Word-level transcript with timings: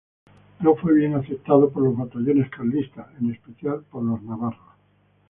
No 0.61 0.75
fue 0.77 0.95
bien 0.95 1.13
aceptado 1.13 1.69
por 1.69 1.83
los 1.83 1.95
batallones 1.95 2.49
carlistas, 2.49 3.05
en 3.19 3.35
especial 3.35 3.81
por 3.83 4.01
los 4.01 4.19
navarros. 4.23 4.73